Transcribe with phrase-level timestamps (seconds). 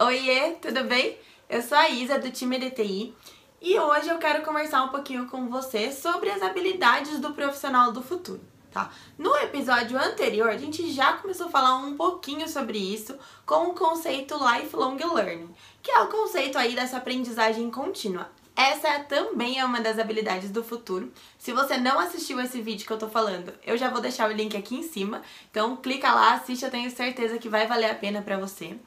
[0.00, 1.18] Oiê, tudo bem?
[1.50, 3.12] Eu sou a Isa do time DTI
[3.60, 8.00] e hoje eu quero conversar um pouquinho com você sobre as habilidades do profissional do
[8.00, 8.40] futuro,
[8.70, 8.92] tá?
[9.18, 13.74] No episódio anterior, a gente já começou a falar um pouquinho sobre isso com o
[13.74, 15.52] conceito Lifelong Learning,
[15.82, 18.30] que é o conceito aí dessa aprendizagem contínua.
[18.54, 21.12] Essa também é uma das habilidades do futuro.
[21.36, 24.32] Se você não assistiu esse vídeo que eu tô falando, eu já vou deixar o
[24.32, 25.22] link aqui em cima.
[25.50, 28.78] Então clica lá, assiste, eu tenho certeza que vai valer a pena pra você.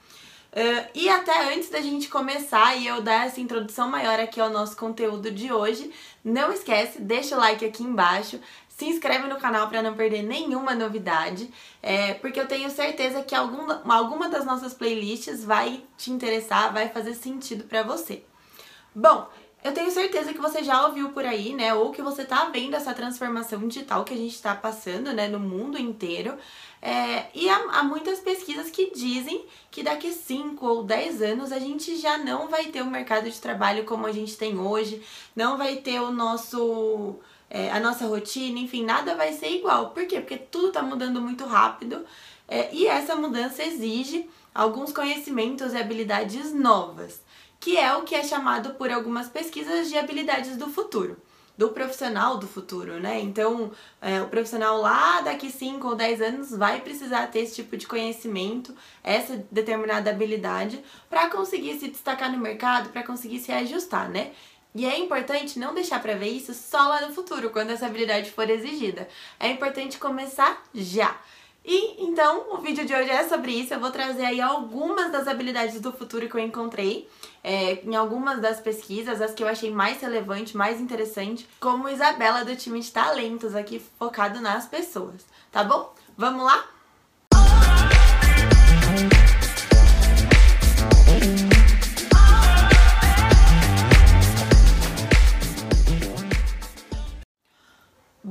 [0.51, 4.49] Uh, e até antes da gente começar e eu dar essa introdução maior aqui ao
[4.49, 5.89] nosso conteúdo de hoje,
[6.23, 8.37] não esquece, deixa o like aqui embaixo,
[8.67, 11.49] se inscreve no canal para não perder nenhuma novidade,
[11.81, 16.89] é, porque eu tenho certeza que algum, alguma das nossas playlists vai te interessar, vai
[16.89, 18.23] fazer sentido para você.
[18.93, 19.29] Bom,
[19.63, 21.73] eu tenho certeza que você já ouviu por aí, né?
[21.73, 25.39] Ou que você tá vendo essa transformação digital que a gente está passando, né, no
[25.39, 26.35] mundo inteiro.
[26.81, 31.59] É, e há, há, muitas pesquisas que dizem que daqui 5 ou 10 anos a
[31.59, 34.99] gente já não vai ter o um mercado de trabalho como a gente tem hoje,
[35.35, 37.15] não vai ter o nosso.
[37.47, 39.89] É, a nossa rotina, enfim, nada vai ser igual.
[39.91, 40.21] Por quê?
[40.21, 42.05] Porque tudo está mudando muito rápido
[42.47, 47.21] é, e essa mudança exige alguns conhecimentos e habilidades novas
[47.61, 51.15] que é o que é chamado por algumas pesquisas de habilidades do futuro,
[51.55, 53.21] do profissional do futuro, né?
[53.21, 57.77] Então, é, o profissional lá daqui 5 ou 10 anos vai precisar ter esse tipo
[57.77, 64.09] de conhecimento, essa determinada habilidade, para conseguir se destacar no mercado, para conseguir se ajustar,
[64.09, 64.31] né?
[64.73, 68.31] E é importante não deixar para ver isso só lá no futuro, quando essa habilidade
[68.31, 69.07] for exigida.
[69.39, 71.15] É importante começar já.
[71.63, 73.73] E então o vídeo de hoje é sobre isso.
[73.73, 77.07] Eu vou trazer aí algumas das habilidades do futuro que eu encontrei
[77.43, 82.43] é, em algumas das pesquisas, as que eu achei mais relevante, mais interessante, como Isabela
[82.43, 85.93] do time de talentos aqui focado nas pessoas, tá bom?
[86.17, 86.65] Vamos lá?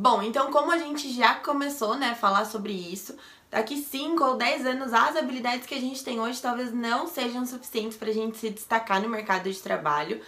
[0.00, 3.14] Bom, então como a gente já começou, né, a falar sobre isso,
[3.50, 7.44] daqui 5 ou 10 anos as habilidades que a gente tem hoje talvez não sejam
[7.44, 10.18] suficientes para a gente se destacar no mercado de trabalho.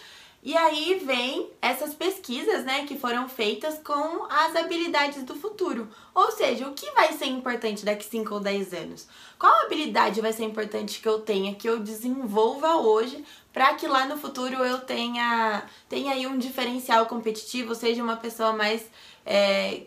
[0.43, 5.87] E aí vem essas pesquisas, né, que foram feitas com as habilidades do futuro.
[6.13, 9.07] Ou seja, o que vai ser importante daqui 5 ou 10 anos?
[9.39, 13.23] Qual habilidade vai ser importante que eu tenha, que eu desenvolva hoje,
[13.53, 18.51] para que lá no futuro eu tenha, tenha aí um diferencial competitivo, seja uma pessoa
[18.51, 18.83] mais
[19.25, 19.83] é,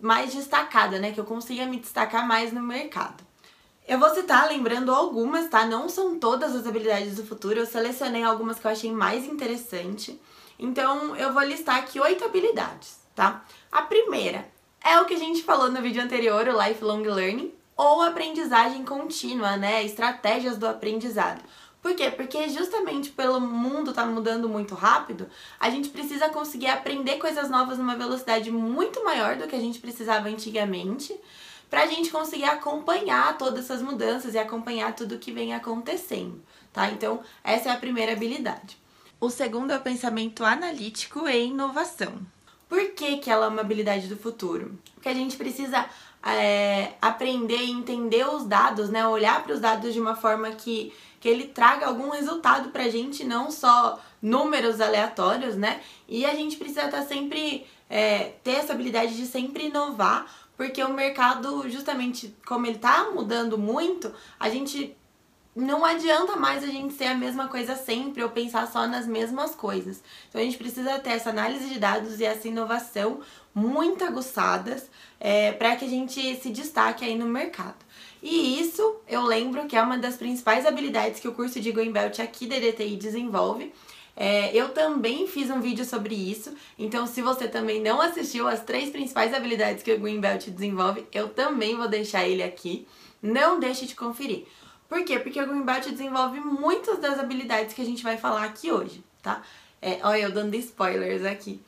[0.00, 1.12] mais destacada, né?
[1.12, 3.26] Que eu consiga me destacar mais no mercado.
[3.86, 5.64] Eu vou citar, lembrando algumas, tá?
[5.64, 10.20] Não são todas as habilidades do futuro, eu selecionei algumas que eu achei mais interessante.
[10.58, 13.44] Então, eu vou listar aqui oito habilidades, tá?
[13.72, 14.46] A primeira
[14.84, 19.56] é o que a gente falou no vídeo anterior, o Lifelong Learning, ou aprendizagem contínua,
[19.56, 19.84] né?
[19.84, 21.40] Estratégias do aprendizado.
[21.80, 22.10] Por quê?
[22.10, 25.28] Porque justamente pelo mundo tá mudando muito rápido,
[25.60, 29.78] a gente precisa conseguir aprender coisas novas numa velocidade muito maior do que a gente
[29.78, 31.18] precisava antigamente,
[31.70, 36.90] para a gente conseguir acompanhar todas essas mudanças e acompanhar tudo que vem acontecendo, tá?
[36.90, 38.78] Então, essa é a primeira habilidade.
[39.20, 42.18] O segundo é o pensamento analítico e inovação.
[42.68, 44.78] Por que, que ela é uma habilidade do futuro?
[44.94, 45.86] Porque a gente precisa
[46.22, 49.06] é, aprender e entender os dados, né?
[49.06, 53.24] Olhar para os dados de uma forma que que ele traga algum resultado pra gente,
[53.24, 55.80] não só números aleatórios, né?
[56.08, 60.82] E a gente precisa estar tá sempre é, ter essa habilidade de sempre inovar, porque
[60.82, 64.96] o mercado, justamente como ele tá mudando muito, a gente
[65.58, 69.54] não adianta mais a gente ser a mesma coisa sempre ou pensar só nas mesmas
[69.54, 70.02] coisas.
[70.28, 73.20] Então a gente precisa ter essa análise de dados e essa inovação
[73.52, 77.76] muito aguçadas é, para que a gente se destaque aí no mercado.
[78.22, 82.20] E isso eu lembro que é uma das principais habilidades que o curso de Belt
[82.20, 83.72] aqui da DTI desenvolve.
[84.16, 88.64] É, eu também fiz um vídeo sobre isso, então se você também não assistiu as
[88.64, 92.86] três principais habilidades que o Belt desenvolve, eu também vou deixar ele aqui.
[93.22, 94.44] Não deixe de conferir.
[94.88, 95.18] Por quê?
[95.18, 99.42] Porque o Belt desenvolve muitas das habilidades que a gente vai falar aqui hoje, tá?
[99.82, 101.60] É, olha, eu dando spoilers aqui.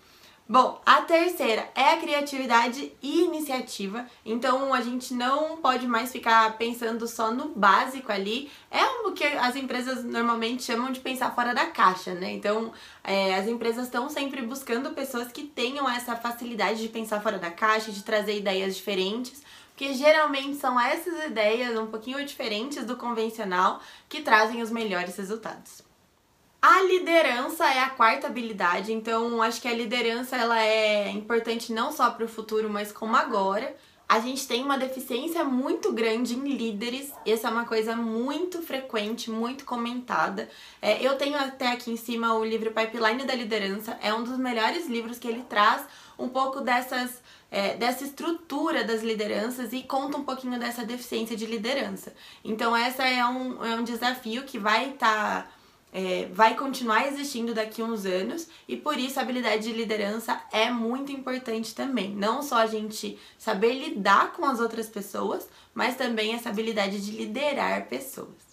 [0.53, 4.05] Bom, a terceira é a criatividade e iniciativa.
[4.27, 8.51] Então a gente não pode mais ficar pensando só no básico ali.
[8.69, 12.33] É o que as empresas normalmente chamam de pensar fora da caixa, né?
[12.33, 12.73] Então
[13.05, 17.53] é, as empresas estão sempre buscando pessoas que tenham essa facilidade de pensar fora da
[17.53, 19.45] caixa, de trazer ideias diferentes.
[19.81, 23.81] Porque geralmente são essas ideias um pouquinho diferentes do convencional
[24.11, 25.81] que trazem os melhores resultados.
[26.61, 31.91] A liderança é a quarta habilidade, então acho que a liderança ela é importante não
[31.93, 33.75] só para o futuro, mas como agora.
[34.07, 37.13] a gente tem uma deficiência muito grande em líderes.
[37.25, 40.51] Essa é uma coisa muito frequente, muito comentada.
[40.83, 43.97] É, eu tenho até aqui em cima o livro Pipeline da Liderança.
[44.03, 45.87] É um dos melhores livros que ele traz
[46.19, 51.47] um pouco dessas é, dessa estrutura das lideranças e conta um pouquinho dessa deficiência de
[51.47, 52.15] liderança.
[52.45, 55.45] Então, essa é um, é um desafio que vai estar.
[55.45, 55.61] Tá
[55.93, 60.41] é, vai continuar existindo daqui a uns anos e por isso a habilidade de liderança
[60.53, 62.15] é muito importante também.
[62.15, 67.11] Não só a gente saber lidar com as outras pessoas, mas também essa habilidade de
[67.11, 68.51] liderar pessoas.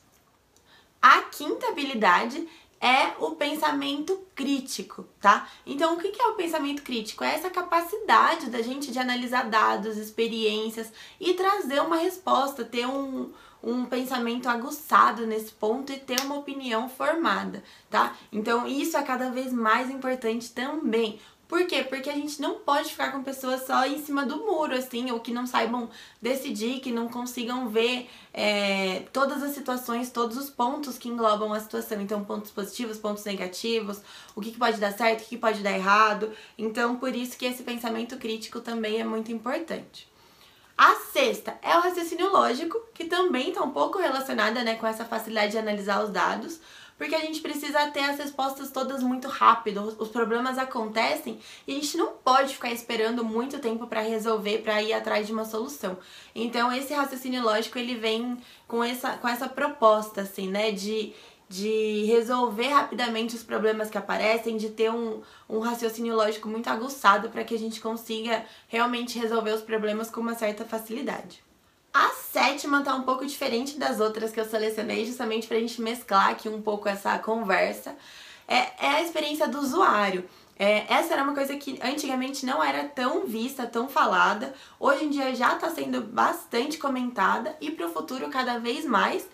[1.01, 2.47] A quinta habilidade
[2.79, 5.47] é o pensamento crítico, tá?
[5.65, 7.23] Então, o que é o pensamento crítico?
[7.23, 13.31] É essa capacidade da gente de analisar dados, experiências e trazer uma resposta, ter um,
[13.63, 18.15] um pensamento aguçado nesse ponto e ter uma opinião formada, tá?
[18.31, 21.19] Então, isso é cada vez mais importante também.
[21.47, 21.81] Por quê?
[21.83, 25.19] Porque a gente não pode ficar com pessoas só em cima do muro, assim, ou
[25.21, 25.89] que não saibam
[26.21, 31.59] decidir, que não consigam ver é, todas as situações, todos os pontos que englobam a
[31.59, 32.01] situação.
[32.01, 34.01] Então, pontos positivos, pontos negativos,
[34.35, 36.31] o que, pode dar certo, o que, que pode dar errado.
[36.57, 40.09] Então, por isso que esse pensamento crítico também é muito importante.
[40.77, 45.05] A sexta é o raciocínio lógico, que também está um pouco relacionada né, com essa
[45.05, 46.59] facilidade de analisar os dados,
[46.97, 49.95] porque a gente precisa ter as respostas todas muito rápido.
[49.99, 54.81] Os problemas acontecem e a gente não pode ficar esperando muito tempo para resolver, para
[54.81, 55.97] ir atrás de uma solução.
[56.33, 61.13] Então, esse raciocínio lógico ele vem com essa, com essa proposta, assim, né, de
[61.49, 67.29] de resolver rapidamente os problemas que aparecem, de ter um, um raciocínio lógico muito aguçado
[67.29, 71.46] para que a gente consiga realmente resolver os problemas com uma certa facilidade.
[71.97, 75.81] A sétima tá um pouco diferente das outras que eu selecionei, justamente para a gente
[75.81, 77.97] mesclar aqui um pouco essa conversa.
[78.47, 80.23] É, é a experiência do usuário.
[80.59, 84.53] É, essa era uma coisa que antigamente não era tão vista, tão falada.
[84.79, 89.27] Hoje em dia já está sendo bastante comentada e para o futuro cada vez mais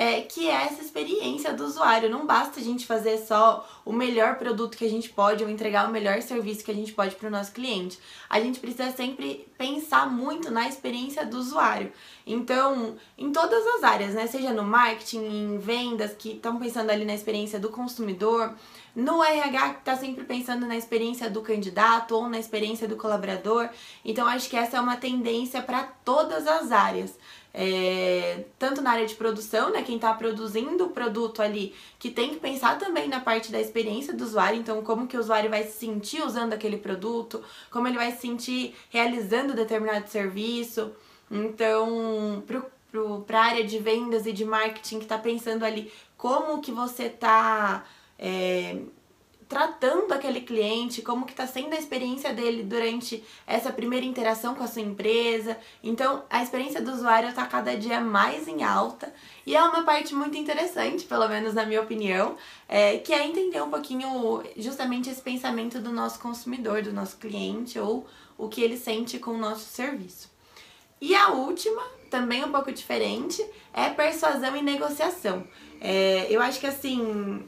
[0.00, 2.08] é, que é essa experiência do usuário.
[2.08, 5.86] Não basta a gente fazer só o melhor produto que a gente pode ou entregar
[5.86, 7.98] o melhor serviço que a gente pode para o nosso cliente.
[8.26, 11.92] A gente precisa sempre pensar muito na experiência do usuário.
[12.26, 14.26] Então, em todas as áreas, né?
[14.26, 18.54] Seja no marketing, em vendas, que estão pensando ali na experiência do consumidor,
[18.96, 23.68] no RH, que está sempre pensando na experiência do candidato ou na experiência do colaborador.
[24.02, 27.18] Então, acho que essa é uma tendência para todas as áreas
[27.52, 32.30] é, tanto na área de produção, né, quem está produzindo o produto ali, que tem
[32.30, 35.64] que pensar também na parte da experiência do usuário, então como que o usuário vai
[35.64, 40.92] se sentir usando aquele produto, como ele vai se sentir realizando determinado serviço.
[41.30, 42.42] Então,
[43.26, 47.04] para a área de vendas e de marketing que está pensando ali como que você
[47.04, 47.84] está
[48.18, 48.76] é,
[49.50, 54.62] tratando aquele cliente, como que está sendo a experiência dele durante essa primeira interação com
[54.62, 55.58] a sua empresa.
[55.82, 59.12] Então, a experiência do usuário está cada dia mais em alta
[59.44, 62.36] e é uma parte muito interessante, pelo menos na minha opinião,
[62.68, 67.76] é, que é entender um pouquinho justamente esse pensamento do nosso consumidor, do nosso cliente
[67.76, 68.06] ou
[68.38, 70.30] o que ele sente com o nosso serviço.
[71.00, 73.44] E a última, também um pouco diferente,
[73.74, 75.44] é persuasão e negociação.
[75.80, 77.42] É, eu acho que assim,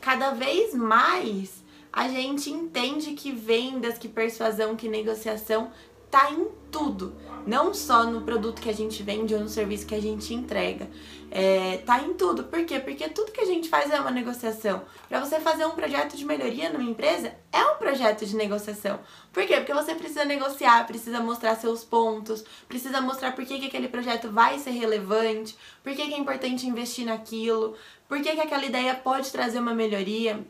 [0.00, 1.62] cada vez mais
[1.92, 5.72] a gente entende que vendas, que persuasão, que negociação
[6.10, 7.14] tá em tudo,
[7.46, 10.88] não só no produto que a gente vende ou no serviço que a gente entrega.
[11.30, 12.44] É, tá em tudo.
[12.44, 12.80] Por quê?
[12.80, 14.82] Porque tudo que a gente faz é uma negociação.
[15.08, 18.98] Para você fazer um projeto de melhoria numa empresa, é um projeto de negociação.
[19.32, 19.56] Por quê?
[19.56, 24.30] Porque você precisa negociar, precisa mostrar seus pontos, precisa mostrar por que, que aquele projeto
[24.30, 27.76] vai ser relevante, por que, que é importante investir naquilo,
[28.08, 30.44] por que, que aquela ideia pode trazer uma melhoria.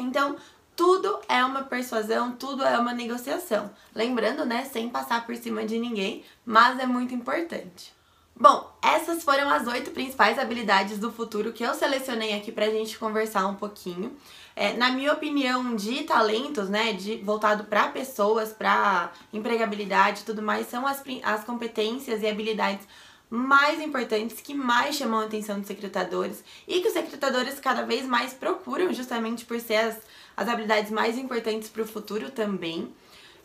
[0.00, 0.36] Então,
[0.76, 3.70] tudo é uma persuasão, tudo é uma negociação.
[3.94, 7.94] Lembrando, né, sem passar por cima de ninguém, mas é muito importante.
[8.36, 12.98] Bom, essas foram as oito principais habilidades do futuro que eu selecionei aqui pra gente
[12.98, 14.16] conversar um pouquinho.
[14.56, 20.42] É, na minha opinião, de talentos, né, de voltado para pessoas, para empregabilidade e tudo
[20.42, 22.86] mais, são as, as competências e habilidades
[23.30, 28.04] mais importantes que mais chamam a atenção dos secretadores e que os secretadores cada vez
[28.04, 29.96] mais procuram, justamente por ser as,
[30.36, 32.94] as habilidades mais importantes para o futuro também.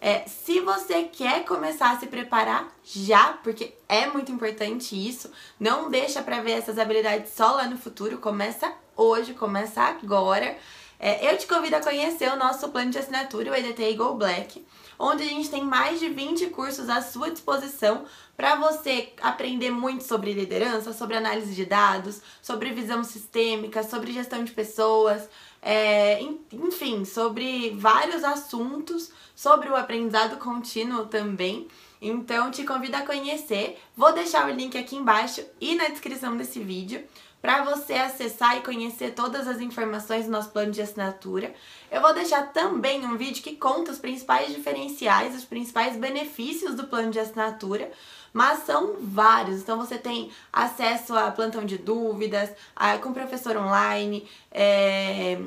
[0.02, 5.30] É, se você quer começar a se preparar já, porque é muito importante isso,
[5.60, 10.58] não deixa para ver essas habilidades só lá no futuro, começa hoje, começa agora.
[10.98, 14.66] É, eu te convido a conhecer o nosso plano de assinatura, o EDT Go Black
[15.00, 18.04] onde a gente tem mais de 20 cursos à sua disposição
[18.36, 24.44] para você aprender muito sobre liderança, sobre análise de dados, sobre visão sistêmica, sobre gestão
[24.44, 25.30] de pessoas,
[25.62, 31.68] é, enfim, sobre vários assuntos, sobre o aprendizado contínuo também.
[32.02, 33.78] Então te convido a conhecer.
[33.96, 37.04] Vou deixar o link aqui embaixo e na descrição desse vídeo
[37.42, 41.54] para você acessar e conhecer todas as informações do nosso plano de assinatura.
[41.90, 46.88] Eu vou deixar também um vídeo que conta os principais diferenciais, os principais benefícios do
[46.88, 47.92] plano de assinatura,
[48.34, 49.62] mas são vários.
[49.62, 55.40] Então você tem acesso a plantão de dúvidas, a, com professor online, é,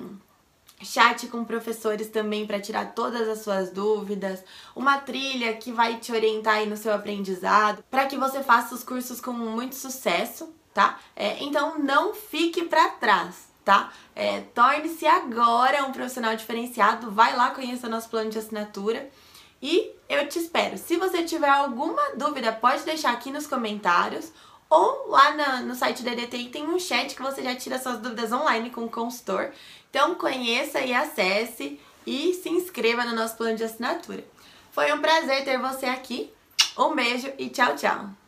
[0.82, 4.42] chat com professores também para tirar todas as suas dúvidas,
[4.74, 8.82] uma trilha que vai te orientar aí no seu aprendizado, para que você faça os
[8.82, 10.98] cursos com muito sucesso tá?
[11.14, 13.92] É, então não fique para trás, tá?
[14.14, 19.10] É, Torne-se agora um profissional diferenciado, vai lá conhecer o nosso plano de assinatura
[19.60, 20.76] e eu te espero.
[20.76, 24.32] Se você tiver alguma dúvida, pode deixar aqui nos comentários
[24.68, 27.98] ou lá na, no site da DTI tem um chat que você já tira suas
[27.98, 29.52] dúvidas online com o consultor.
[29.90, 34.24] Então conheça e acesse e se inscreva no nosso plano de assinatura.
[34.72, 36.32] Foi um prazer ter você aqui.
[36.78, 38.21] Um beijo e tchau, tchau!